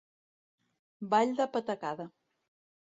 Ball 1.13 1.37
de 1.43 1.49
patacada. 1.59 2.11